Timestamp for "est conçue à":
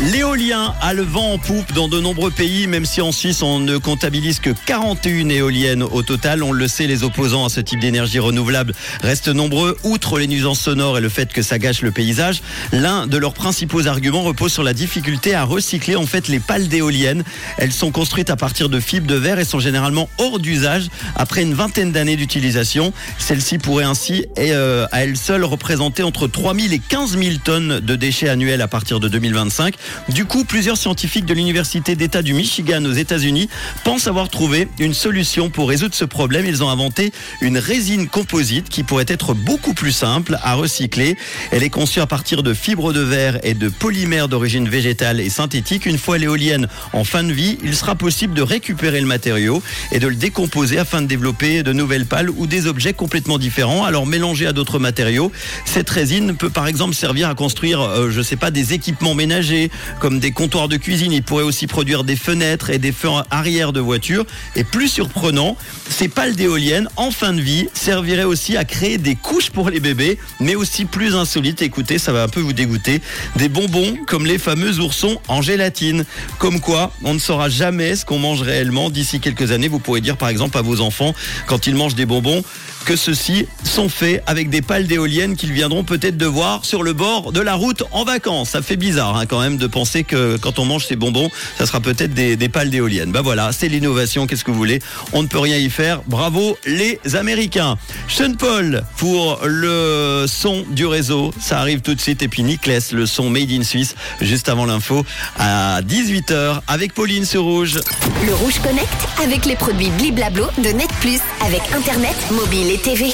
41.62-42.06